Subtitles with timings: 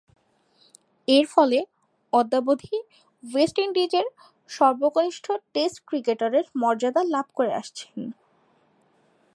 [1.07, 1.59] এরফলে
[2.13, 2.77] অদ্যাবধি
[3.23, 4.07] ওয়েস্ট ইন্ডিজের
[4.49, 7.99] সর্বকনিষ্ঠ টেস্ট ক্রিকেটারের মর্যাদা লাভ করে আসছেন।